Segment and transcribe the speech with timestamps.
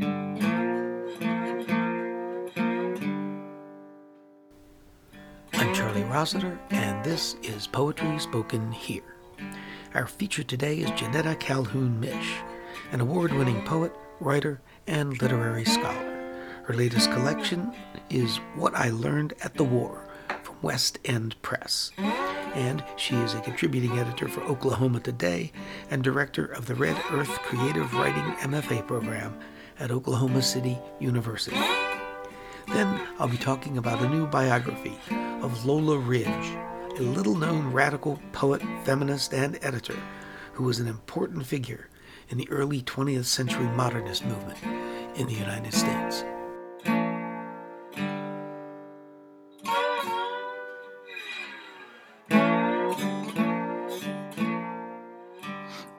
[0.00, 0.38] I'm
[5.74, 9.02] Charlie Rossiter, and this is Poetry Spoken Here.
[9.94, 12.34] Our feature today is Jeanetta Calhoun Mish,
[12.92, 16.04] an award winning poet, writer, and literary scholar.
[16.64, 17.72] Her latest collection
[18.10, 20.06] is What I Learned at the War
[20.42, 21.90] from West End Press.
[22.54, 25.52] And she is a contributing editor for Oklahoma Today
[25.90, 29.38] and director of the Red Earth Creative Writing MFA program
[29.78, 31.56] at Oklahoma City University.
[32.68, 34.98] Then I'll be talking about a new biography
[35.42, 36.26] of Lola Ridge,
[36.98, 39.96] a little known radical poet, feminist, and editor
[40.52, 41.88] who was an important figure
[42.28, 44.58] in the early 20th century modernist movement
[45.16, 46.24] in the United States.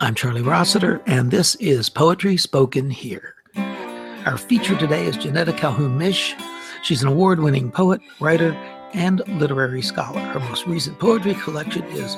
[0.01, 3.38] I'm Charlie Rossiter, and this is Poetry Spoken Here.
[4.29, 6.35] Our feature today is Jeanetta Calhoun Mish.
[6.83, 8.51] She's an award winning poet, writer,
[8.93, 10.19] and literary scholar.
[10.19, 12.15] Her most recent poetry collection is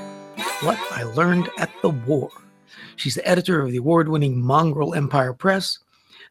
[0.60, 2.30] What I Learned at the War.
[2.98, 5.80] She's the editor of the award winning Mongrel Empire Press,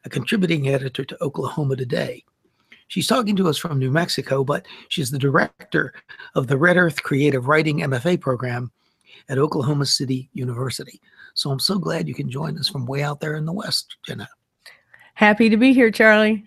[0.05, 2.23] a contributing editor to Oklahoma Today.
[2.87, 5.95] She's talking to us from New Mexico, but she's the director
[6.35, 8.71] of the Red Earth Creative Writing MFA program
[9.29, 11.01] at Oklahoma City University.
[11.33, 13.97] So I'm so glad you can join us from way out there in the West,
[14.05, 14.29] Jenna.
[15.15, 16.45] Happy to be here, Charlie.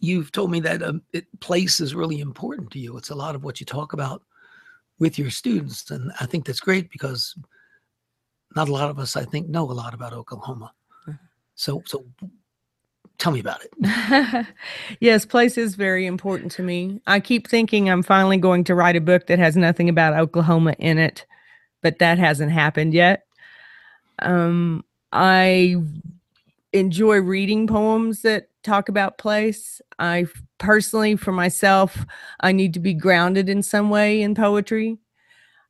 [0.00, 2.96] You've told me that um, it, place is really important to you.
[2.96, 4.22] It's a lot of what you talk about
[4.98, 5.90] with your students.
[5.90, 7.34] And I think that's great because
[8.54, 10.72] not a lot of us, I think, know a lot about Oklahoma.
[11.56, 12.04] So, so
[13.18, 14.46] tell me about it.
[15.00, 17.00] yes, place is very important to me.
[17.06, 20.74] I keep thinking I'm finally going to write a book that has nothing about Oklahoma
[20.78, 21.24] in it,
[21.80, 23.26] but that hasn't happened yet.
[24.20, 25.76] Um, I
[26.74, 29.80] enjoy reading poems that talk about place.
[29.98, 30.26] I
[30.58, 32.04] personally, for myself,
[32.40, 34.98] I need to be grounded in some way in poetry.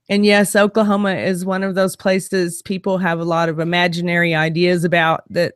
[0.08, 4.84] And yes, Oklahoma is one of those places people have a lot of imaginary ideas
[4.84, 5.54] about that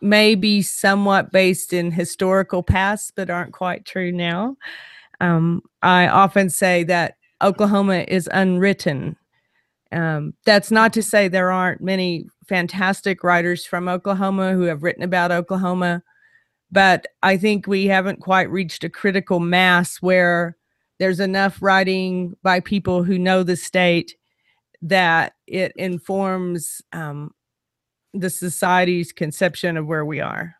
[0.00, 4.56] may be somewhat based in historical past, but aren't quite true now.
[5.20, 9.16] Um, I often say that Oklahoma is unwritten
[9.96, 15.02] um, that's not to say there aren't many fantastic writers from Oklahoma who have written
[15.02, 16.02] about Oklahoma,
[16.70, 20.58] but I think we haven't quite reached a critical mass where
[20.98, 24.16] there's enough writing by people who know the state
[24.82, 27.32] that it informs um,
[28.12, 30.56] the society's conception of where we are.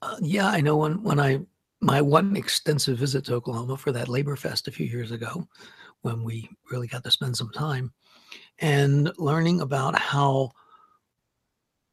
[0.00, 1.40] Uh, yeah, I know when when I
[1.82, 5.46] my one extensive visit to Oklahoma for that Labor Fest a few years ago,
[6.02, 7.92] when we really got to spend some time
[8.58, 10.50] and learning about how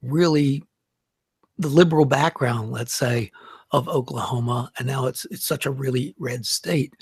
[0.02, 0.64] really
[1.58, 3.32] the liberal background, let's say,
[3.72, 6.94] of Oklahoma, and now it's it's such a really red state.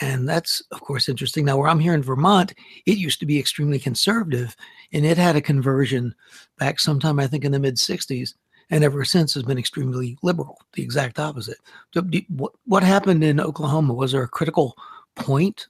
[0.00, 1.44] And that's of course interesting.
[1.44, 2.54] Now, where I'm here in Vermont,
[2.86, 4.56] it used to be extremely conservative,
[4.92, 6.14] and it had a conversion
[6.58, 8.34] back sometime I think in the mid '60s,
[8.70, 10.58] and ever since has been extremely liberal.
[10.74, 11.58] The exact opposite.
[12.28, 13.94] What what happened in Oklahoma?
[13.94, 14.76] Was there a critical
[15.14, 15.68] point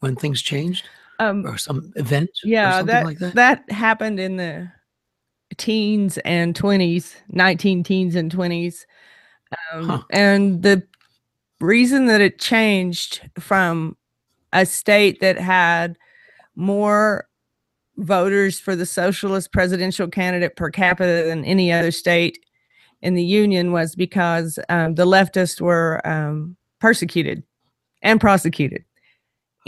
[0.00, 0.88] when things changed
[1.18, 3.34] um, or some event yeah that, like that?
[3.34, 4.70] that happened in the
[5.56, 8.84] teens and 20s 19 teens and 20s
[9.72, 10.02] um, huh.
[10.10, 10.82] and the
[11.60, 13.96] reason that it changed from
[14.52, 15.98] a state that had
[16.54, 17.28] more
[17.96, 22.38] voters for the socialist presidential candidate per capita than any other state
[23.02, 27.42] in the union was because um, the leftists were um, persecuted
[28.02, 28.84] and prosecuted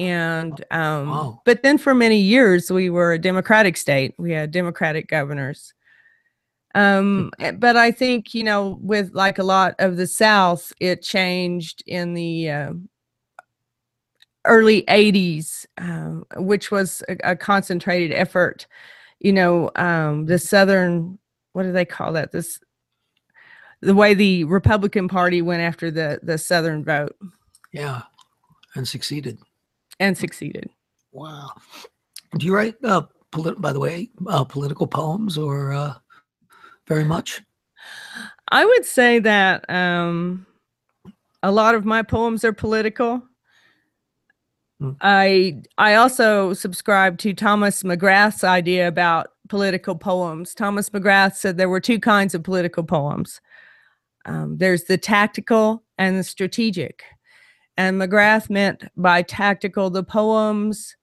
[0.00, 1.42] and um, wow.
[1.44, 4.14] but then for many years we were a democratic state.
[4.16, 5.74] We had democratic governors.
[6.74, 7.44] Um hmm.
[7.44, 11.82] eh, but i think you know with like a lot of the south it changed
[11.86, 12.72] in the uh,
[14.44, 18.66] early 80s um, which was a, a, concentrated effort.
[19.18, 21.18] You know um the southern
[21.52, 22.32] what do they call that?
[22.32, 22.58] This
[23.82, 27.16] the way the republican party went after the the southern vote.
[27.72, 28.02] Yeah
[28.74, 29.38] and succeeded
[30.00, 30.68] and succeeded.
[31.12, 31.50] Wow.
[32.36, 35.94] Do you write, uh, polit- by the way, uh, political poems or uh,
[36.88, 37.42] very much?
[38.50, 40.46] I would say that um,
[41.42, 43.22] a lot of my poems are political.
[44.80, 44.92] Hmm.
[45.00, 50.54] I I also subscribe to Thomas McGrath's idea about political poems.
[50.54, 53.40] Thomas McGrath said there were two kinds of political poems.
[54.26, 57.04] Um, there's the tactical and the strategic.
[57.80, 60.96] And McGrath meant by tactical the poems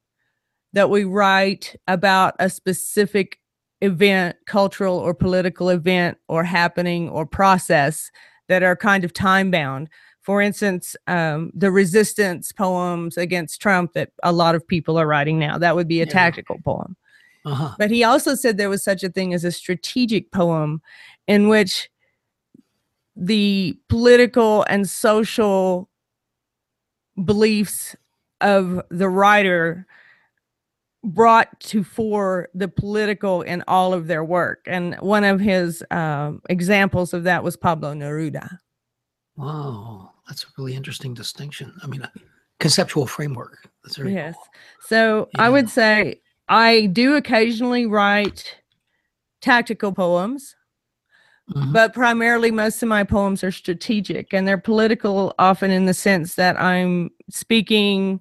[0.73, 3.39] that we write about a specific
[3.81, 8.11] event, cultural or political event or happening or process
[8.47, 9.89] that are kind of time bound.
[10.21, 15.39] For instance, um, the resistance poems against Trump that a lot of people are writing
[15.39, 16.11] now, that would be a Yeah.
[16.11, 16.95] tactical poem.
[17.43, 17.73] Uh-huh.
[17.79, 20.83] But he also said there was such a thing as a strategic poem
[21.27, 21.89] in which
[23.15, 25.89] the political and social
[27.23, 27.95] beliefs
[28.41, 29.85] of the writer
[31.03, 34.61] brought to fore the political in all of their work.
[34.67, 38.57] And one of his um, examples of that was Pablo Neruda.
[39.37, 40.11] Wow.
[40.27, 41.73] That's a really interesting distinction.
[41.81, 42.11] I mean, a
[42.59, 43.69] conceptual framework.
[43.83, 44.35] That's very Yes.
[44.35, 44.43] cool.
[44.81, 48.57] So I would say I do occasionally write
[49.39, 50.56] tactical poems.
[51.53, 51.71] Mhm.
[51.71, 56.35] but primarily most of my poems are strategic and they're political often in the sense
[56.35, 58.19] that i'm speaking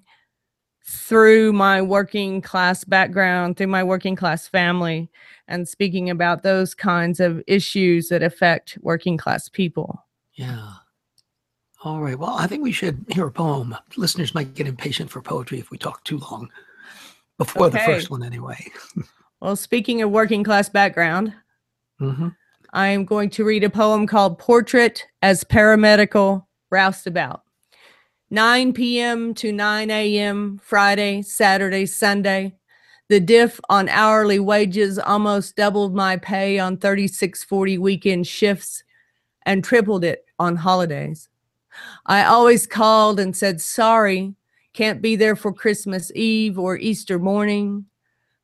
[0.85, 5.09] through my working class background through my working class family
[5.49, 10.69] and speaking about those kinds of issues that affect working class people Yeah.
[11.83, 12.17] All right.
[12.17, 13.75] Well, I think we should hear a poem.
[13.97, 16.49] Listeners might get impatient for poetry if we talk too long.
[17.37, 18.71] Before the first one, anyway.
[19.41, 21.33] well speaking of working class background
[21.99, 22.29] hmm
[22.77, 27.41] I am going to read a poem called Portrait as Paramedical Roustabout.
[28.29, 29.33] 9 p.m.
[29.33, 32.53] to 9 a.m., Friday, Saturday, Sunday.
[33.09, 38.83] The diff on hourly wages almost doubled my pay on 3640 weekend shifts
[39.47, 41.29] and tripled it on holidays.
[42.05, 44.35] I always called and said, sorry,
[44.73, 47.87] can't be there for Christmas Eve or Easter morning.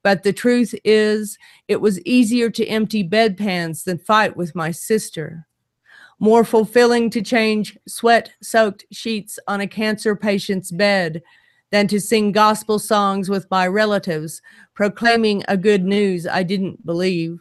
[0.03, 5.47] But the truth is, it was easier to empty bedpans than fight with my sister.
[6.19, 11.23] More fulfilling to change sweat soaked sheets on a cancer patient's bed
[11.71, 14.41] than to sing gospel songs with my relatives,
[14.75, 17.39] proclaiming a good news I didn't believe.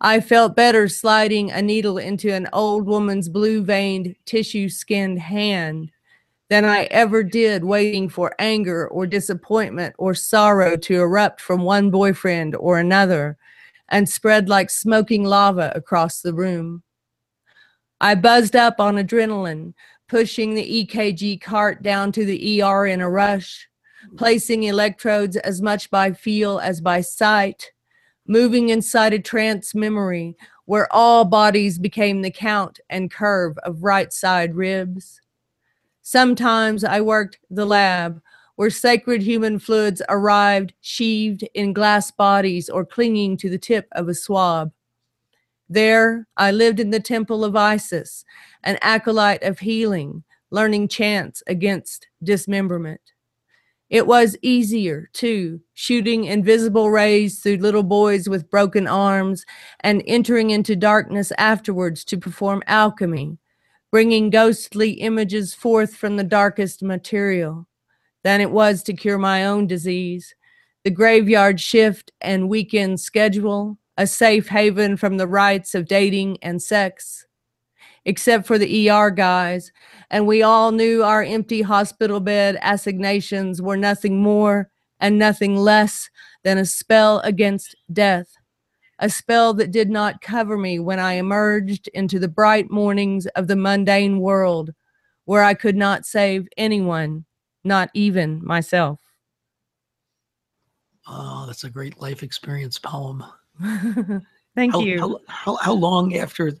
[0.00, 5.90] I felt better sliding a needle into an old woman's blue veined, tissue skinned hand
[6.50, 11.90] than I ever did waiting for anger or disappointment or sorrow to erupt from one
[11.90, 13.38] boyfriend or another
[13.88, 16.82] and spread like smoking lava across the room.
[18.00, 19.74] I buzzed up on adrenaline,
[20.08, 23.68] pushing the EKG cart down to the ER in a rush,
[24.16, 27.70] placing electrodes as much by feel as by sight,
[28.26, 34.12] moving inside a trance memory where all bodies became the count and curve of right
[34.12, 35.20] side ribs.
[36.10, 38.20] Sometimes I worked the lab
[38.56, 44.08] where sacred human fluids arrived sheathed in glass bodies or clinging to the tip of
[44.08, 44.72] a swab.
[45.68, 48.24] There, I lived in the temple of Isis,
[48.64, 53.12] an acolyte of healing, learning chants against dismemberment.
[53.88, 59.46] It was easier, too, shooting invisible rays through little boys with broken arms
[59.78, 63.38] and entering into darkness afterwards to perform alchemy,
[63.90, 67.66] bringing ghostly images forth from the darkest material
[68.22, 70.34] than it was to cure my own disease.
[70.84, 76.62] The graveyard shift and weekend schedule, a safe haven from the rites of dating and
[76.62, 77.26] sex,
[78.04, 79.72] except for the ER guys.
[80.10, 84.70] And we all knew our empty hospital bed assignations were nothing more
[85.00, 86.08] and nothing less
[86.44, 88.36] than a spell against death
[89.00, 93.48] a spell that did not cover me when I emerged into the bright mornings of
[93.48, 94.72] the mundane world,
[95.24, 97.24] where I could not save anyone,
[97.64, 99.00] not even myself.
[101.06, 103.24] Oh, that's a great life experience poem.
[104.54, 105.00] Thank how, you.
[105.00, 106.52] How, how, how long after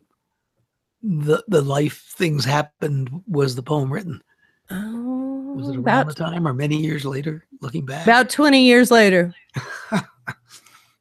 [1.02, 4.22] the the life things happened was the poem written?
[4.70, 8.04] Oh, Was it oh, around about, the time or many years later, looking back?
[8.04, 9.34] about 20 years later.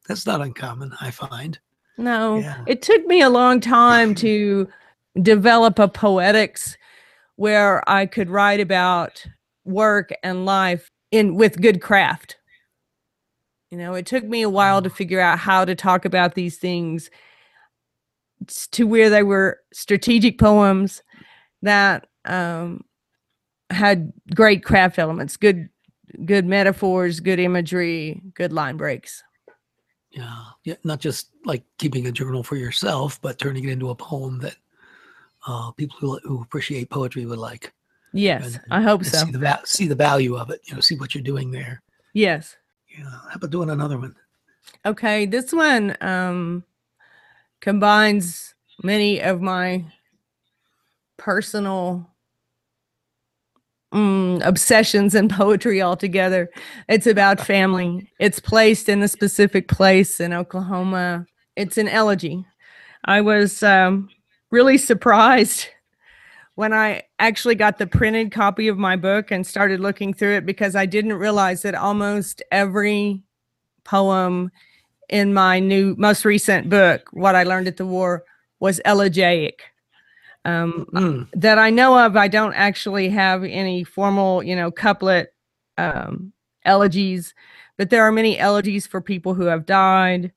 [0.09, 1.59] That's not uncommon, I find.
[1.97, 2.63] No, Yeah.
[2.65, 4.67] it took me a long time to
[5.21, 6.75] develop a poetics
[7.35, 9.23] where I could write about
[9.65, 12.37] work and life in with good craft.
[13.69, 16.57] You know, it took me a while to figure out how to talk about these
[16.57, 17.11] things
[18.71, 21.03] to where they were strategic poems
[21.61, 22.83] that um,
[23.69, 25.69] had great craft elements, good
[26.25, 29.23] good metaphors, good imagery, good line breaks.
[30.11, 33.95] Yeah, yeah, not just like keeping a journal for yourself, but turning it into a
[33.95, 34.55] poem that
[35.47, 37.71] uh, people who, who appreciate poetry would like.
[38.11, 39.19] Yes, And- I hope so.
[39.25, 40.61] See the va- see the value of it.
[40.65, 41.83] You know, see what you're doing there.
[42.13, 42.55] Yes.
[42.87, 43.03] Yeah.
[43.05, 44.15] How about doing another one?
[44.85, 46.63] Okay, this one um
[47.61, 49.85] combines many of my
[51.17, 52.09] personal
[53.93, 56.49] mm, obsessions and poetry altogether.
[56.87, 58.09] It's about family.
[58.19, 61.25] It's placed in a specific place in Oklahoma.
[61.55, 62.45] It's an elegy.
[63.05, 64.09] I was um,
[64.51, 65.67] really surprised
[66.55, 70.45] when I actually got the printed copy of my book and started looking through it
[70.45, 73.23] because I didn't realize that almost every
[73.85, 74.51] poem
[75.07, 78.23] in my new most recent book, What I Learned at the War,
[78.59, 79.68] was elegiac.
[80.49, 81.27] Um, Mm.
[81.33, 85.33] that I know of, I don't actually have any formal, you know, couplet
[85.77, 86.33] um,
[86.65, 87.33] elegies,
[87.77, 90.31] but there are many elegies for people who have died.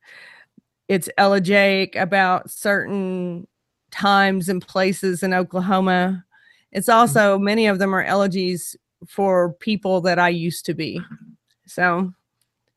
[0.88, 3.47] It's elegiac about certain
[3.90, 6.25] times and places in Oklahoma.
[6.73, 8.76] It's also many of them are elegies
[9.07, 11.00] for people that I used to be.
[11.66, 12.12] So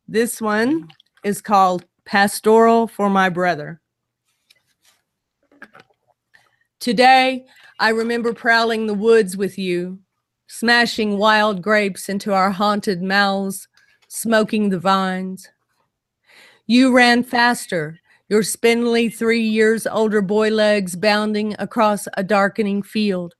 [0.08, 0.88] this one
[1.24, 3.82] is called Pastoral for My Brother.
[6.86, 7.48] Today,
[7.80, 9.98] I remember prowling the woods with you,
[10.46, 13.68] smashing wild grapes into our haunted mouths,
[14.08, 15.50] smoking the vines.
[16.68, 18.00] You ran faster,
[18.30, 23.34] your spindly three years older boy legs bounding across a darkening field.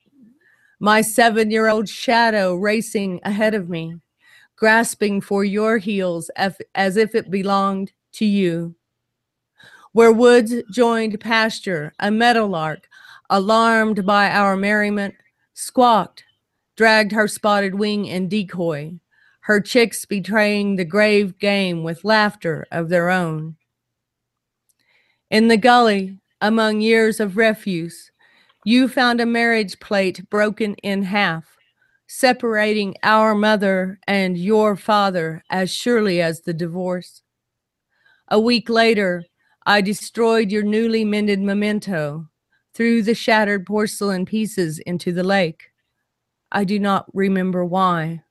[0.80, 3.94] My seven year old shadow racing ahead of me,
[4.56, 6.58] grasping for your heels as,
[6.98, 8.74] if it belonged to you.
[9.92, 12.88] Where woods joined pasture, a meadowlark,
[13.30, 15.16] alarmed by our merriment,
[15.54, 16.24] squawked,
[16.76, 18.94] dragged her spotted wing in decoy,
[19.42, 23.56] her chicks betraying the grave game with laughter of their own.
[25.30, 28.12] In the gully, among years of refuse,
[28.64, 31.46] you found a marriage plate broken in half,
[32.08, 37.22] separating our mother and your father as surely as the divorce.
[38.30, 39.24] A week later,
[39.66, 42.28] I destroyed your newly mended memento,
[42.76, 45.72] threw the shattered porcelain pieces into the lake.
[46.52, 48.24] I do not remember why.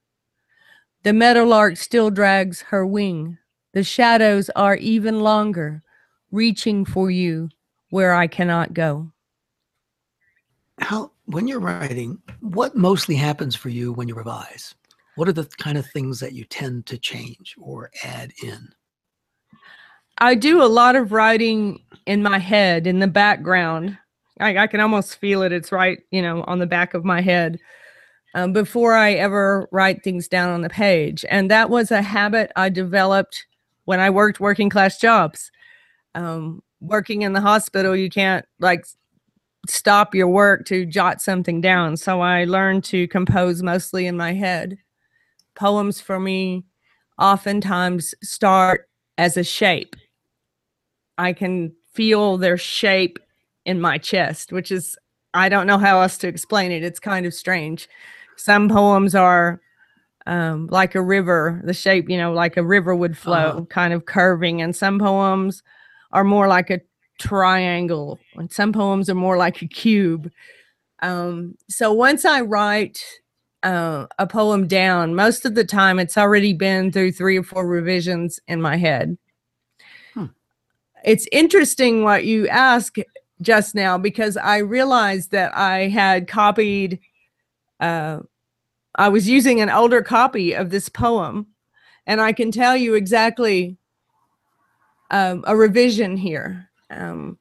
[1.03, 3.39] The meadowlark still drags her wing.
[3.73, 5.83] The shadows are even longer,
[6.31, 7.49] reaching for you
[7.91, 9.11] where I cannot go.
[10.81, 14.75] How, when you're writing, what mostly happens for you when you revise?
[15.17, 18.69] What are the kind of things that you tend to change or add in?
[20.19, 23.99] I do a lot of writing in my head, in the background.
[24.41, 25.53] I, I can almost feel it.
[25.53, 27.59] It's right, you know, on the back of my head
[28.35, 31.25] um, before I ever write things down on the page.
[31.31, 33.47] And that was a habit I developed
[33.85, 35.51] when I worked working class jobs.
[36.15, 38.85] Um, working in the hospital, you can't like
[39.69, 41.97] stop your work to jot something down.
[41.97, 44.79] So I learned to compose mostly in my head.
[45.55, 46.65] Poems for me
[47.19, 49.97] oftentimes start as a shape.
[51.17, 53.19] I can feel their shape
[53.65, 54.97] in my chest, which is,
[55.33, 56.85] I don't know how else to explain it.
[56.85, 57.89] It's kind of strange.
[58.37, 59.61] Some poems are
[60.27, 63.65] um, like a river, the shape, you know, like a river would flow, Uh-huh.
[63.69, 64.63] kind of curving.
[64.63, 65.63] And some poems
[66.13, 66.81] are more like a
[67.19, 70.31] triangle, and some poems are more like a cube.
[71.03, 73.05] Um, so once I write
[73.63, 77.67] uh, a poem down, most of the time it's already been through three or four
[77.67, 79.17] revisions in my head.
[80.15, 80.27] Hmm.
[81.05, 82.97] It's interesting what you ask
[83.41, 87.01] just now because I realized that I had copied,
[87.81, 88.21] uh,
[88.95, 91.49] I was using an older copy of this poem,
[92.07, 93.77] and I can tell you exactly
[95.11, 96.71] um, a revision here.
[96.91, 97.39] Um,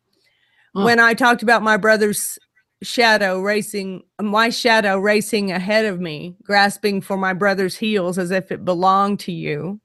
[0.76, 0.86] Huh.
[0.86, 2.40] When I talked about my brother's
[2.82, 8.52] shadow racing, my shadow racing ahead of me, grasping for my brother's heels as if
[8.52, 9.80] it belonged to you.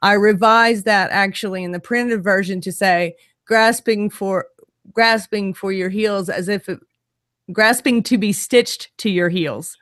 [0.00, 4.46] I revised that actually in the printed version to say grasping for
[4.92, 6.78] grasping for your heels as if it
[7.52, 9.76] grasping to be stitched to your heels.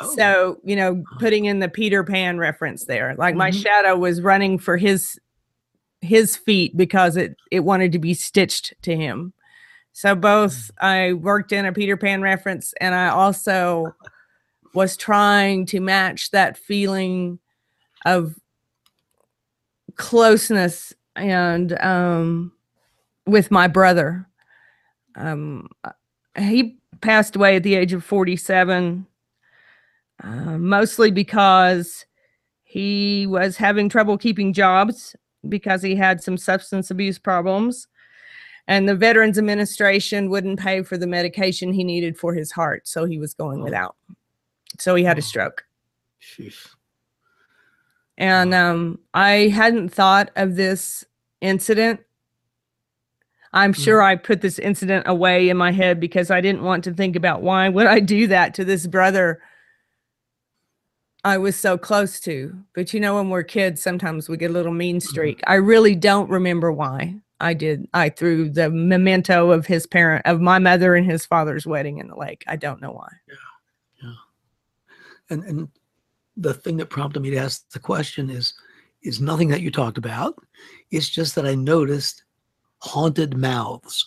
[0.00, 3.14] Oh, So, you know, putting in the Peter Pan reference there.
[3.16, 3.62] Like my Mhm.
[3.62, 5.18] shadow was running for his
[6.00, 9.32] his feet because it it wanted to be stitched to him.
[9.92, 13.94] So both I worked in a Peter Pan reference and I also
[14.74, 17.38] was trying to match that feeling
[18.04, 18.34] of
[19.96, 22.52] closeness and um
[23.26, 24.28] with my brother.
[25.16, 25.90] Um uh,
[26.38, 29.06] he passed away at the age of 47
[30.22, 32.06] uh, mostly because
[32.62, 35.14] he was having trouble keeping jobs
[35.48, 37.86] because he had some substance abuse problems
[38.66, 43.04] and the veterans administration wouldn't pay for the medication he needed for his heart so
[43.04, 43.64] he was going Oh.
[43.64, 43.96] without
[44.78, 45.22] so he had a Oh.
[45.22, 45.64] stroke
[46.22, 46.66] sheesh.
[48.18, 51.04] and um, i hadn't thought of this
[51.40, 52.00] incident
[53.54, 53.82] i'm Mm.
[53.84, 57.16] sure i put this incident away in my head because i didn't want to think
[57.16, 59.40] about why would i do that to this brother
[61.26, 62.54] I was so close to.
[62.74, 65.40] But you know, when we're kids, sometimes we get a little mean streak.
[65.46, 67.88] I really don't remember why I did.
[67.94, 72.08] I threw the memento of his parent, of my mother and his father's wedding in
[72.08, 72.44] the lake.
[72.46, 73.08] I don't know why.
[73.26, 73.34] Yeah.
[74.02, 74.14] Yeah.
[75.30, 75.68] And and
[76.36, 78.52] the thing that prompted me to ask the question is
[79.02, 80.34] is nothing that you talked about.
[80.90, 82.23] It's just that I noticed
[82.84, 84.04] haunted mouths.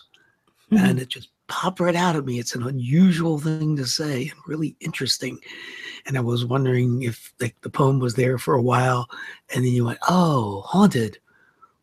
[0.72, 2.40] and it just popped right out at me.
[2.40, 5.40] It's an unusual thing to say and really interesting.
[6.06, 9.08] And I was wondering if like the poem was there for a while,
[9.54, 11.20] and then you went, "Oh, haunted,"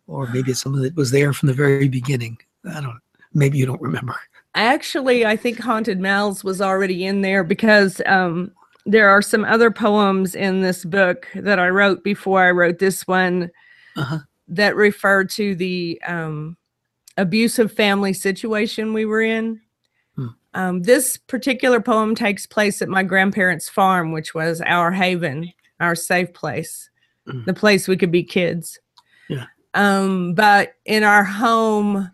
[0.07, 2.37] or maybe it's something that was there from the very beginning.
[2.75, 3.01] I don't.
[3.33, 4.15] Maybe you don't remember.
[4.55, 8.53] Actually, I think Haunted Mouths was already in there because um,
[8.87, 13.07] there are some other poems in this book that I wrote before I wrote this
[13.09, 13.51] one
[13.97, 14.19] Uh-huh.
[14.49, 16.57] that refer to the um,
[17.17, 19.61] abusive family situation we were in.
[20.17, 20.27] Hmm.
[20.55, 25.95] Um, this particular poem takes place at my grandparents' farm, which was our haven, our
[25.95, 26.91] safe place,
[27.27, 27.47] Mm.
[27.47, 28.79] the place we could be kids.
[29.31, 29.47] Yeah.
[29.73, 32.11] Um, but in our home,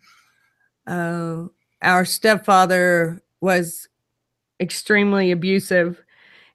[0.86, 1.44] uh,
[1.82, 3.88] our stepfather was
[4.60, 6.00] extremely abusive,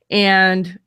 [0.10, 0.80] and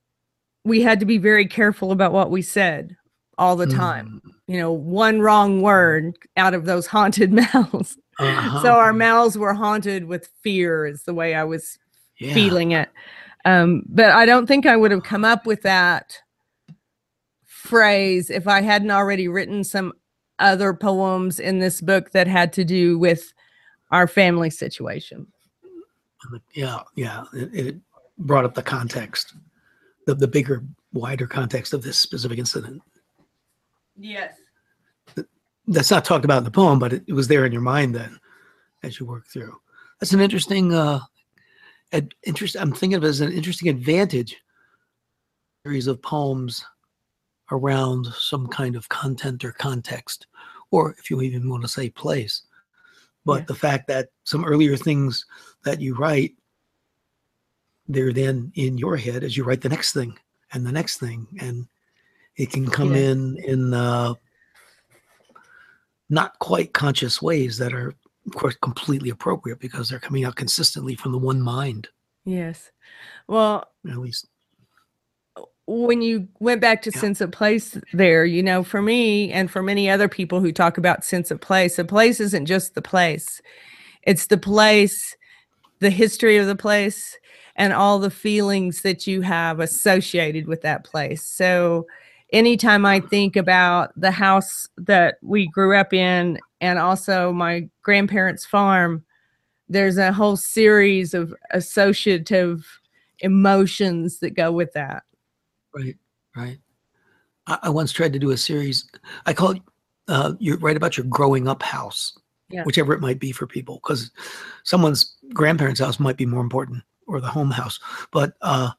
[0.64, 2.96] we had to be very careful about what we said
[3.36, 4.30] all the time Mm.
[4.48, 7.96] You know, one wrong word out of those haunted mouths.
[8.18, 8.62] Uh-huh.
[8.62, 11.78] So our mouths were haunted with fear, is the way I was
[12.18, 12.34] Yeah.
[12.34, 12.88] feeling it.
[13.44, 16.18] Um, but I don't think I would have come up with that
[17.44, 19.92] phrase if I hadn't already written some
[20.38, 23.32] other poems in this book that had to do with
[23.90, 25.26] our family situation.
[26.54, 27.24] Yeah, yeah.
[27.32, 27.76] It, it
[28.18, 29.34] brought up the context,
[30.06, 32.82] the the bigger, wider context of this specific incident.
[33.98, 34.34] Yes.
[35.66, 37.94] That's not talked about in the poem, but it, it was there in your mind
[37.94, 38.18] then,
[38.82, 39.54] as you work through.
[40.00, 41.00] That's an interesting, uh,
[41.92, 42.56] ad, interest.
[42.58, 44.36] I'm thinking of it as an interesting advantage.
[45.64, 46.64] Series of poems
[47.50, 50.26] around some kind of content or context,
[50.70, 52.42] or if you even want to say place.
[53.26, 53.46] But Yeah.
[53.46, 55.26] the fact that some earlier things
[55.64, 56.34] that you write,
[57.88, 60.18] they're then in your head as you write the next thing
[60.52, 61.66] and the next thing, and
[62.38, 63.10] it can come Yeah.
[63.10, 64.14] in in uh,
[66.08, 67.88] not quite conscious ways that are,
[68.26, 71.88] of course, completely appropriate because they're coming out consistently from the one mind,
[72.24, 72.70] Yes.
[73.26, 74.26] Well, at least.
[75.66, 77.00] when you went back to Yeah.
[77.00, 80.78] sense of place there, you know, for me and for many other people who talk
[80.78, 83.42] about sense of place, a place isn't just the place.
[84.02, 85.14] It's the place,
[85.80, 87.18] the history of the place,
[87.56, 91.22] and all the feelings that you have associated with that place.
[91.22, 91.86] So
[92.32, 98.44] anytime I think about the house that we grew up in and also my grandparents'
[98.44, 99.04] farm,
[99.68, 102.66] there's a whole series of associative
[103.20, 105.02] emotions that go with that.
[105.74, 105.96] Right,
[106.36, 106.58] right.
[107.46, 108.88] I, I once tried to do a series.
[109.26, 109.62] I call it,
[110.08, 112.64] uh, you write about your growing up house, Yeah.
[112.64, 114.10] whichever it might be for people, because
[114.64, 117.78] someone's grandparents' house might be more important or the home house.
[118.10, 118.70] But uh,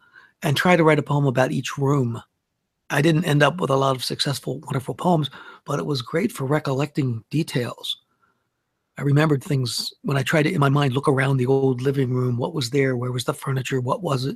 [0.42, 2.22] and try to write a poem about each room.
[2.90, 5.30] I didn't end up with a lot of successful, wonderful poems,
[5.66, 7.98] but it was great for recollecting details.
[8.98, 12.12] I remembered things when I tried to, in my mind, look around the old living
[12.12, 12.38] room.
[12.38, 12.98] What was there?
[12.98, 13.80] Where was the furniture?
[13.80, 14.36] What was it?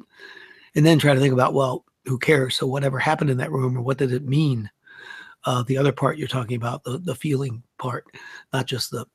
[0.76, 2.56] And then try to think about, well, who cares?
[2.56, 4.70] So whatever happened in that room, or what did it mean?
[5.46, 8.06] Uh, the other part you're talking about, the the feeling part,
[8.54, 9.06] not just the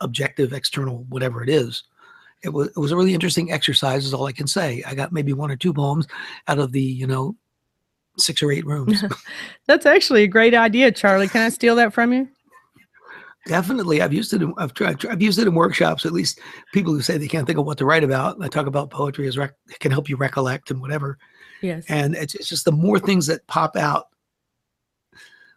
[0.00, 1.84] objective, external, whatever it is.
[2.42, 4.04] It was it was a really interesting exercise.
[4.04, 4.82] Is all I can say.
[4.86, 6.06] I got maybe one or two poems
[6.48, 7.36] out of the you know
[8.18, 9.04] six or eight rooms.
[9.66, 11.28] That's actually a great idea, Charlie.
[11.28, 12.28] Can I steal that from you?
[13.46, 14.42] Definitely, I've used it.
[14.42, 15.04] In, I've tried.
[15.06, 16.04] I've used it in workshops.
[16.04, 16.40] At least
[16.74, 18.36] people who say they can't think of what to write about.
[18.42, 21.18] I talk about poetry as rec- it can help you recollect and whatever.
[21.62, 21.84] Yes.
[21.88, 24.08] And it's, it's just the more things that pop out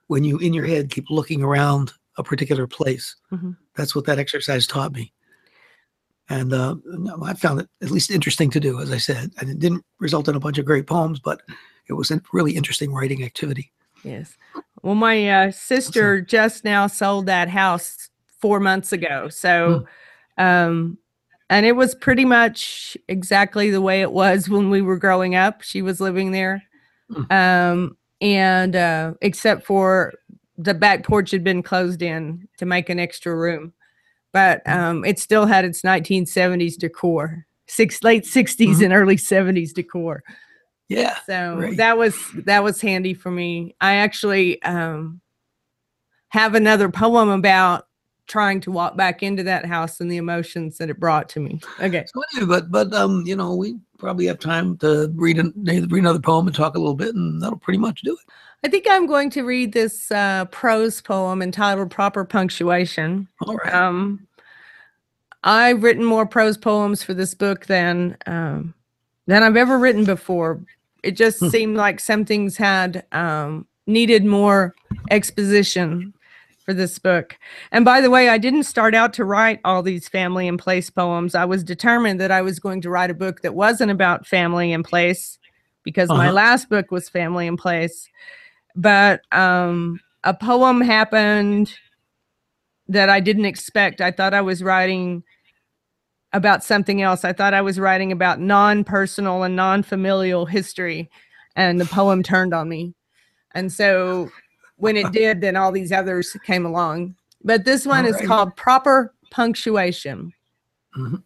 [0.07, 3.15] when you in your head keep looking around a particular place.
[3.31, 3.57] Mhm.
[3.75, 5.11] That's what that exercise taught me.
[6.29, 6.75] And uh,
[7.23, 9.31] I found it at least interesting to do, as I said.
[9.39, 11.41] And it didn't result in a bunch of great poems, but
[11.91, 13.71] it was a really interesting writing activity.
[14.03, 14.35] Yes.
[14.81, 19.29] Well, my uh, sister just now sold that house four months ago.
[19.29, 19.85] So,
[20.37, 20.97] um,
[21.49, 25.61] and it was pretty much exactly the way it was when we were growing up.
[25.61, 26.63] She was living there.
[27.29, 30.13] Um, and uh, except for
[30.57, 33.73] the back porch had been closed in to make an extra room,
[34.31, 38.85] but um, it still had its 1970s decor, six late 60s Mhm.
[38.85, 40.23] and early 70s decor.
[40.91, 41.17] Yeah.
[41.25, 41.77] So Great.
[41.77, 43.75] that was that was handy for me.
[43.79, 45.21] I actually um,
[46.29, 47.87] have another poem about
[48.27, 51.59] trying to walk back into that house and the emotions that it brought to me.
[51.81, 52.05] Okay.
[52.13, 55.91] So anyway, but but um, you know, we probably have time to read an, read
[55.91, 58.33] another poem and talk a little bit, and that'll pretty much do it.
[58.63, 63.73] I think I'm going to read this uh, prose poem entitled "Proper Punctuation." All right.
[63.73, 64.27] Um,
[65.43, 68.73] I've written more prose poems for this book than um,
[69.27, 70.61] than I've ever written before.
[71.03, 71.49] It just Hmm.
[71.49, 74.75] seemed like some things had um, needed more
[75.09, 76.13] exposition
[76.65, 77.37] for this book.
[77.71, 80.89] And by the way, I didn't start out to write all these family and place
[80.91, 81.33] poems.
[81.33, 84.71] I was determined that I was going to write a book that wasn't about family
[84.71, 85.39] and place
[85.83, 86.33] because my Uh-huh.
[86.33, 88.07] last book was family and place.
[88.75, 91.73] But um, a poem happened
[92.87, 94.01] that I didn't expect.
[94.01, 95.23] I thought I was writing
[96.33, 97.25] about something else.
[97.25, 101.09] I thought I was writing about non personal and non familial history.
[101.55, 102.93] And the poem turned on me.
[103.53, 104.29] And so
[104.77, 107.15] when it did, then all these others came along.
[107.43, 110.31] But this one is called Proper Punctuation.
[110.97, 111.23] Mhm.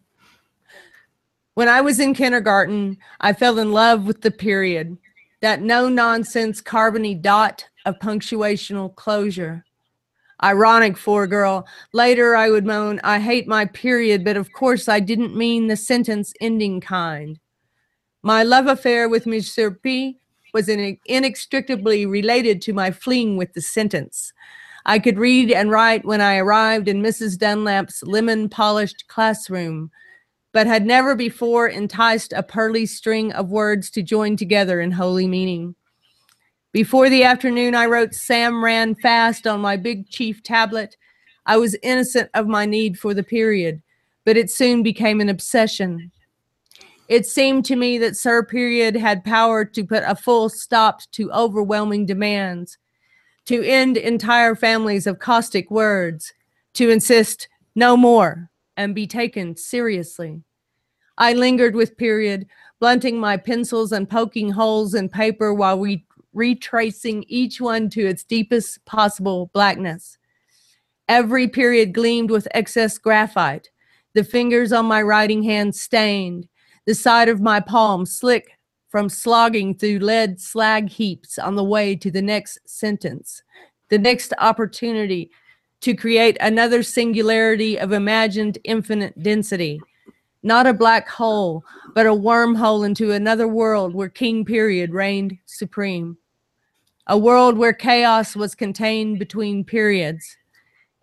[1.54, 4.98] When I was in kindergarten, I fell in love with the period,
[5.40, 9.64] that no nonsense carbony dot of punctuational closure.
[10.42, 11.66] Ironic for girl.
[11.92, 15.76] Later, I would moan, I hate my period, but of course, I didn't mean the
[15.76, 17.38] sentence ending kind.
[18.22, 20.18] My love affair with Monsieur P
[20.52, 24.32] was in- inextricably related to my fleeing with the sentence.
[24.84, 27.38] I could read and write when I arrived in Mrs.
[27.38, 29.90] Dunlap's lemon polished classroom,
[30.52, 35.26] but had never before enticed a pearly string of words to join together in holy
[35.26, 35.74] meaning.
[36.72, 40.96] Before the afternoon, I wrote Sam ran fast on my big chief tablet.
[41.46, 43.80] I was innocent of my need for the period,
[44.24, 46.10] but it soon became an obsession.
[47.08, 51.30] It seemed to me that Sir Period had power to put a full stop to
[51.30, 52.78] overwhelming demands,
[53.46, 56.32] to end entire families of caustic words,
[56.74, 60.42] to insist no more and be taken seriously.
[61.16, 62.46] I lingered with Period,
[62.80, 66.04] blunting my pencils and poking holes in paper while we
[66.36, 70.18] retracing each one to its deepest possible blackness.
[71.08, 73.70] Every period gleamed with excess graphite,
[74.14, 76.46] the fingers on my writing hand stained,
[76.84, 81.96] the side of my palm slick from slogging through lead slag heaps on the way
[81.96, 83.42] to the next sentence,
[83.88, 85.30] the next opportunity
[85.80, 89.80] to create another singularity of imagined infinite density.
[90.42, 96.16] Not a black hole, but a wormhole into another world where King Period reigned supreme.
[97.08, 100.36] A world where chaos was contained between periods.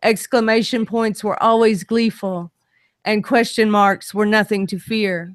[0.02, 2.52] Exclamation points were always gleeful,
[3.06, 5.34] and question marks were nothing to fear.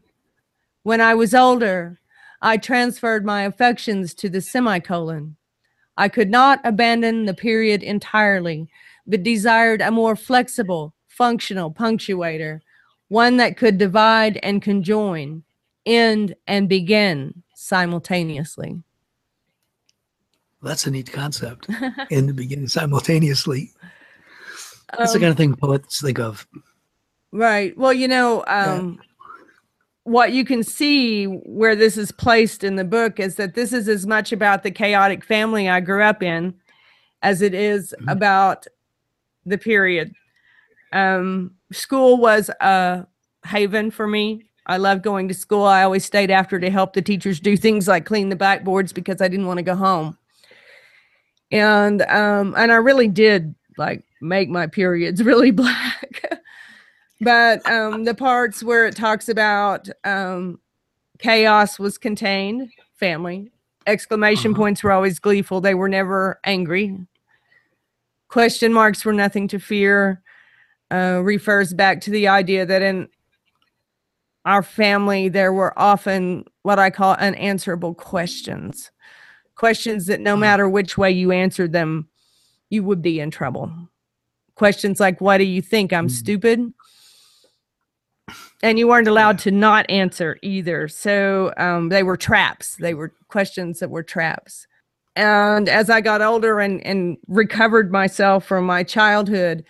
[0.83, 1.99] When I was older,
[2.43, 5.37] I transferred my affections to the semicolon.
[5.97, 8.69] I could not abandon the period entirely,
[9.07, 12.61] but desired a more flexible, functional punctuator,
[13.09, 15.45] one that could divide and conjoin,
[15.87, 18.83] end and begin simultaneously.
[20.63, 21.69] That's a neat concept.
[22.11, 23.71] In the beginning, simultaneously.
[24.99, 26.47] That's the Um, kind of thing poets think of.
[27.33, 27.77] Right.
[27.77, 28.99] Well, you know, um,
[30.05, 33.89] what you can see where this is placed in the book is that this is
[33.89, 36.55] as much about the chaotic family I grew up in
[37.23, 38.13] as it is Mhm.
[38.13, 38.67] about
[39.45, 40.13] the period.
[40.93, 43.07] Um, school was a
[43.47, 44.45] haven for me.
[44.67, 45.65] I loved going to school.
[45.65, 49.21] I always stayed after to help the teachers do things like clean the backboards because
[49.21, 50.17] I didn't want to go home.
[51.51, 56.25] And um, and I really did like make my periods really black.
[57.21, 60.61] but um, the parts where it talks about um,
[61.19, 63.51] chaos was contained, family.
[63.87, 64.59] Exclamation Uh-huh.
[64.61, 65.61] points were always gleeful.
[65.61, 66.97] They were never angry.
[68.29, 70.23] Question marks were nothing to fear.
[70.91, 73.09] Uh, refers back to the idea that in
[74.45, 78.91] our family there were often what I call unanswerable questions.
[79.59, 80.41] Questions that no Hmm.
[80.41, 82.09] matter which way you answered them,
[82.71, 83.71] you would be in trouble.
[84.55, 86.09] Questions like, Why do you think I'm Hmm.
[86.09, 86.73] stupid?
[88.63, 90.89] And you weren't allowed to not answer either.
[90.89, 92.77] So um, they were traps.
[92.77, 94.67] They were questions that were traps.
[95.17, 99.65] And as I got older and, and recovered myself from my childhood,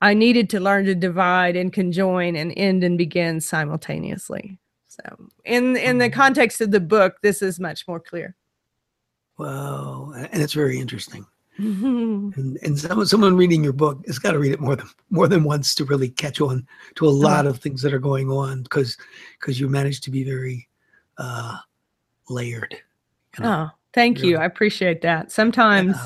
[0.00, 4.58] I needed to learn to divide and conjoin and end and begin simultaneously.
[4.88, 5.02] So,
[5.44, 6.12] in in the Mhm.
[6.12, 8.34] context of the book, this is much more clear.
[9.40, 10.12] Wow.
[10.14, 11.26] And it's very interesting.
[11.60, 15.28] And, and someone, someone reading your book has got to read it more than more
[15.28, 18.62] than once to really catch on to a lot of things that are going on
[18.62, 18.96] because
[19.38, 20.68] because you managed to be very
[21.18, 21.58] uh,
[22.30, 22.74] layered.
[23.36, 23.50] you know.
[23.50, 24.32] Oh, thank you.
[24.32, 24.42] Really.
[24.42, 25.32] I appreciate that.
[25.32, 25.96] Sometimes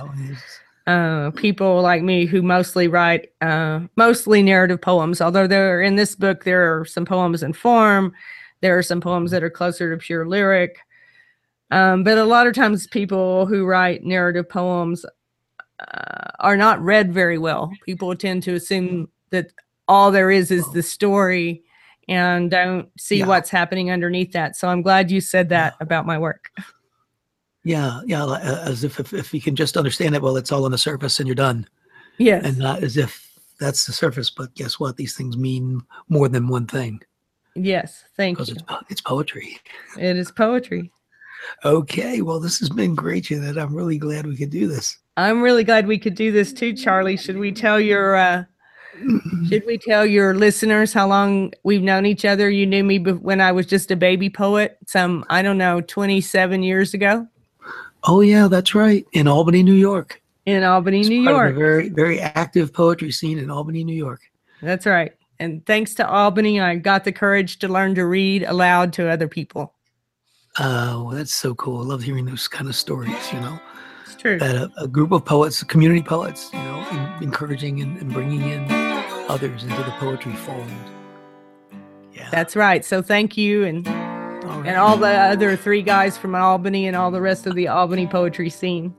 [0.86, 5.20] Yeah, uh, people like me who mostly write uh, mostly narrative poems.
[5.20, 8.12] Although there in this book there are some poems in form,
[8.60, 10.78] there are some poems that are closer to pure lyric.
[11.70, 15.04] Um, but a lot of times, people who write narrative poems
[15.80, 17.72] uh, are not read very well.
[17.84, 19.50] People tend to assume that
[19.88, 21.62] all there is is the story
[22.08, 23.26] and don't see Yeah.
[23.26, 24.56] what's happening underneath that.
[24.56, 26.50] So I'm glad you said that about my work.
[27.64, 30.66] Yeah, yeah, uh, as if, if if you can just understand it, well, it's all
[30.66, 31.66] on the surface and you're done,
[32.18, 32.44] Yes.
[32.44, 33.26] and not as if
[33.58, 34.28] that's the surface.
[34.28, 34.98] But guess what?
[34.98, 37.00] These things mean more than one thing
[37.56, 38.04] yes.
[38.16, 38.44] Thank you.
[38.44, 39.58] because it's it's poetry.
[39.98, 40.92] It is poetry.
[41.64, 43.58] Okay, well, this has been great, Jeanette.
[43.58, 44.98] I'm really glad we could do this.
[45.16, 47.16] I'm really glad we could do this too, Charlie.
[47.16, 48.44] Should we tell your uh
[49.48, 52.48] should we tell your listeners how long we've known each other?
[52.48, 56.62] You knew me when I was just a baby poet, some I don't know, 27
[56.62, 57.26] years ago
[58.06, 59.04] Oh yeah, that's right.
[59.12, 60.20] In Albany, New York.
[60.46, 61.54] in Albany, It's New York.
[61.54, 64.20] a very very active poetry scene in Albany, New York.
[64.62, 65.12] That's right.
[65.40, 69.26] And thanks to Albany, I got the courage to learn to read aloud to other
[69.28, 69.72] people.
[70.56, 71.80] Uh, well, that's so cool.
[71.80, 73.32] I love hearing those kind of stories.
[73.32, 73.58] You know,
[74.06, 74.38] It's true.
[74.38, 78.42] that a, a group of poets, community poets, you know, en- encouraging and, and bringing
[78.42, 78.66] in
[79.28, 80.64] others into the poetry fold.
[82.12, 82.84] Yeah, That's right.
[82.84, 84.66] So thank you and all right.
[84.68, 88.06] and all the other three guys from Albany and all the rest of the Albany
[88.06, 88.94] poetry scene.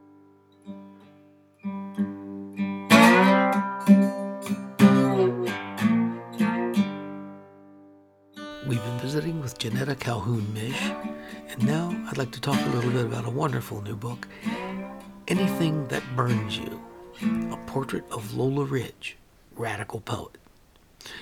[9.16, 10.92] Visiting with Jeanetta Calhoun Mish,
[11.48, 14.28] and now I'd like to talk a little bit about a wonderful new book,
[15.30, 16.82] Anything That Burns You
[17.24, 19.16] A Portrait of Lola Ridge,
[19.56, 20.38] Radical Poet.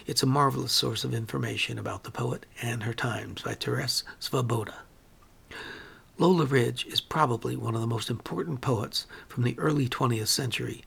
[0.07, 4.73] It's a marvelous source of information about the poet and her times by Terese Svoboda.
[6.17, 10.83] Lola Ridge is probably one of the most important poets from the early 20th century,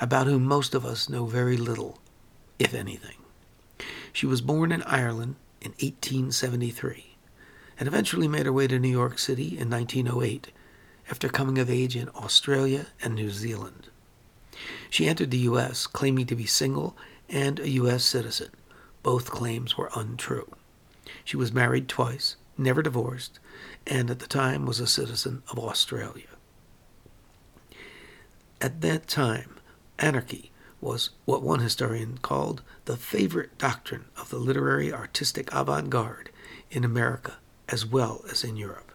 [0.00, 1.98] about whom most of us know very little,
[2.58, 3.18] if anything.
[4.14, 5.34] She was born in Ireland
[5.66, 7.16] in 1873
[7.78, 10.52] and eventually made her way to New York City in 1908
[11.10, 13.88] after coming of age in Australia and New Zealand.
[14.88, 15.88] She entered the U.S.
[15.88, 16.96] claiming to be single
[17.28, 18.04] and a U.S.
[18.04, 18.50] citizen.
[19.02, 20.54] Both claims were untrue.
[21.24, 23.40] She was married twice, never divorced,
[23.88, 26.28] and at the time was a citizen of Australia.
[28.60, 29.56] At that time,
[29.98, 36.30] anarchy was what one historian called the favorite doctrine of the literary artistic avant garde
[36.70, 37.34] in America
[37.68, 38.92] as well as in Europe.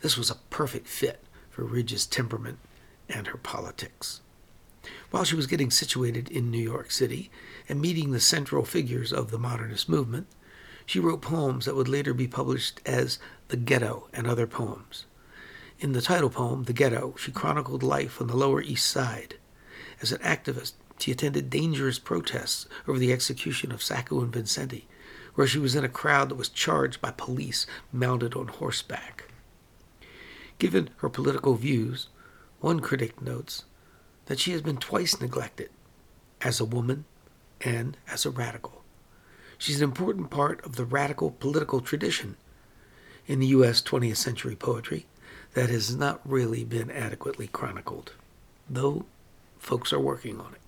[0.00, 2.58] This was a perfect fit for Ridge's temperament
[3.08, 4.20] and her politics.
[5.10, 7.30] While she was getting situated in New York City
[7.68, 10.26] and meeting the central figures of the modernist movement,
[10.86, 13.18] she wrote poems that would later be published as
[13.48, 15.06] The Ghetto and Other Poems.
[15.80, 19.36] In the title poem, The Ghetto, she chronicled life on the Lower East Side.
[20.04, 24.84] As an activist, she attended dangerous protests over the execution of Sacco and Vanzetti,
[25.34, 29.30] where she was in a crowd that was charged by police mounted on horseback.
[30.58, 32.08] Given her political views,
[32.60, 33.64] one critic notes
[34.26, 35.70] that she has been twice neglected
[36.42, 37.06] as a woman
[37.62, 38.82] and as a radical.
[39.56, 42.36] She's an important part of the radical political tradition
[43.26, 43.80] in the U.S.
[43.80, 45.06] 20th century poetry
[45.54, 48.12] that has not really been adequately chronicled,
[48.68, 49.06] though
[49.64, 50.60] folks are working on it.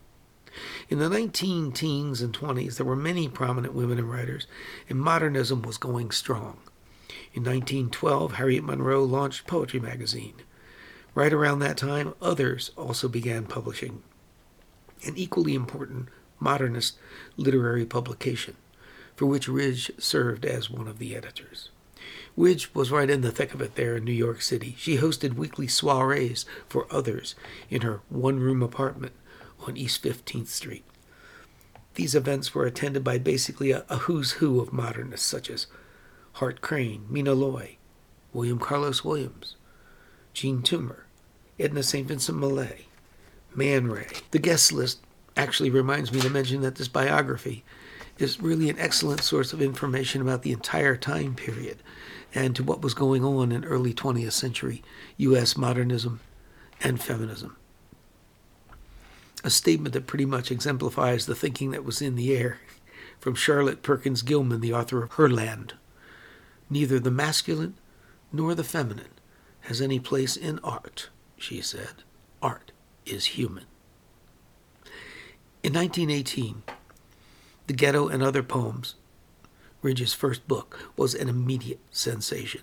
[0.88, 4.46] In the 19 teens and 20s, there were many prominent women and writers,
[4.88, 6.58] and modernism was going strong.
[7.34, 10.34] In 1912, Harriet Monroe launched Poetry Magazine.
[11.14, 14.02] Right around that time, others also began publishing
[15.04, 16.08] an equally important
[16.40, 16.96] modernist
[17.36, 18.56] literary publication,
[19.14, 21.68] for which Ridge served as one of the editors.
[22.36, 24.74] Ridge was right in the thick of it there in New York City.
[24.78, 27.34] She hosted weekly soirees for others
[27.70, 29.14] in her one room apartment
[29.66, 30.84] on East 15th Street.
[31.94, 35.66] These events were attended by basically a, a who's who of modernists such as
[36.34, 37.78] Hart Crane, Mina Loy,
[38.34, 39.56] William Carlos Williams,
[40.34, 41.04] Jean Toomer,
[41.58, 42.06] Edna St.
[42.06, 42.84] Vincent Millay,
[43.54, 44.08] Man Ray.
[44.32, 45.00] The guest list
[45.38, 47.64] actually reminds me to mention that this biography
[48.18, 51.78] is really an excellent source of information about the entire time period
[52.34, 54.82] and to what was going on in early 20th century
[55.16, 55.56] U.S.
[55.56, 56.20] modernism
[56.82, 57.56] and feminism.
[59.44, 62.58] A statement that pretty much exemplifies the thinking that was in the air
[63.20, 65.72] from Charlotte Perkins Gilman, the author of Herland.
[66.68, 67.74] Neither the masculine
[68.32, 69.12] nor the feminine
[69.62, 72.02] has any place in art, she said.
[72.42, 72.72] Art
[73.04, 73.64] is human.
[75.62, 76.62] In 1918,
[77.66, 78.94] The Ghetto and Other Poems,
[79.82, 82.62] Ridge's first book, was an immediate sensation.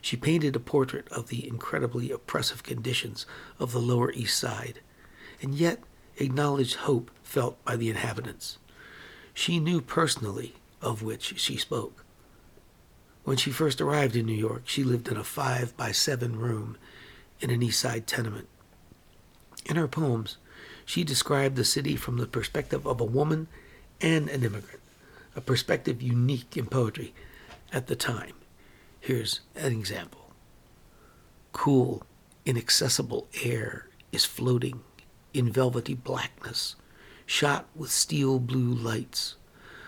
[0.00, 3.26] She painted a portrait of the incredibly oppressive conditions
[3.60, 4.80] of the Lower East Side
[5.40, 5.80] and yet
[6.16, 8.58] acknowledged hope felt by the inhabitants.
[9.34, 12.04] She knew personally of which she spoke.
[13.24, 16.76] When she first arrived in New York, she lived in a five by seven room
[17.40, 18.48] in an East Side tenement.
[19.66, 20.38] In her poems,
[20.84, 23.48] she described the city from the perspective of a woman
[24.04, 24.82] and an immigrant,
[25.34, 27.14] a perspective unique in poetry
[27.72, 28.34] at the time.
[29.00, 30.30] Here's an example
[31.52, 32.02] Cool,
[32.44, 34.82] inaccessible air is floating
[35.32, 36.76] in velvety blackness,
[37.24, 39.36] shot with steel blue lights,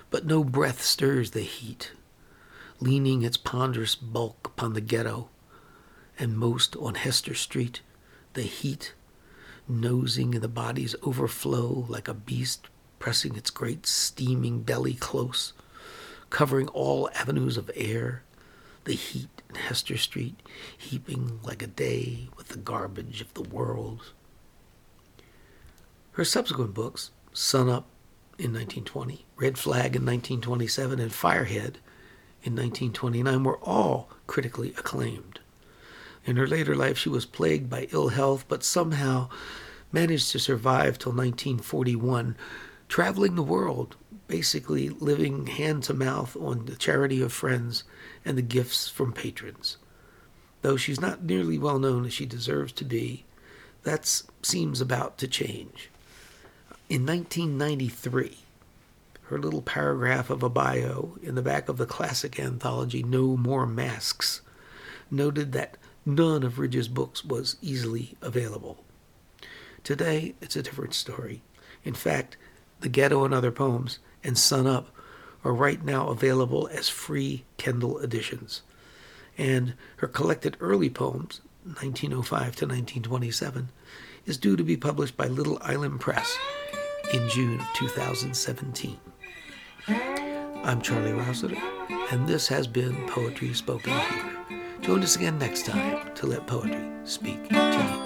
[0.08, 1.92] but no breath stirs the heat,
[2.80, 5.28] leaning its ponderous bulk upon the ghetto,
[6.18, 7.82] and most on Hester Street,
[8.32, 8.94] the heat
[9.68, 15.52] nosing in the body's overflow like a beast pressing its great steaming belly close,
[16.30, 18.22] covering all avenues of air,
[18.84, 20.36] the heat in Hester Street
[20.76, 24.12] heaping like a day with the garbage of the world.
[26.12, 27.86] Her subsequent books, Sun Up
[28.38, 31.76] in 1920, Red Flag in 1927, and Firehead
[32.42, 35.40] in 1929, were all critically acclaimed.
[36.24, 39.28] In her later life, she was plagued by ill health, but somehow
[39.92, 42.36] managed to survive till 1941,
[42.88, 43.96] traveling the world,
[44.28, 47.84] basically living hand to mouth on the charity of friends
[48.24, 49.76] and the gifts from patrons.
[50.62, 53.24] Though she's not nearly well known as she deserves to be,
[53.84, 55.90] that seems about to change.
[56.88, 58.38] In 1993,
[59.24, 63.66] her little paragraph of a bio in the back of the classic anthology No More
[63.66, 64.40] Masks
[65.10, 68.84] noted that none of Ridge's books was easily available.
[69.82, 71.42] Today, it's a different story.
[71.84, 72.36] In fact,
[72.80, 74.88] The Ghetto and Other Poems and Sun Up
[75.44, 78.62] are right now available as free Kindle editions.
[79.38, 83.70] And her collected early poems, 1905 to 1927,
[84.24, 86.36] is due to be published by Little Island Press
[87.12, 88.98] in June of 2017.
[89.88, 91.56] I'm Charlie Rossiter,
[92.10, 94.36] and this has been Poetry Spoken Here.
[94.80, 98.05] Join us again next time to let poetry speak to you.